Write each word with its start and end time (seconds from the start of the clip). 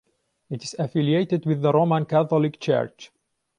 It 0.49 0.63
is 0.63 0.73
affiliated 0.79 1.45
with 1.45 1.61
the 1.61 1.71
Roman 1.71 2.05
Catholic 2.05 2.59
Church. 2.59 3.11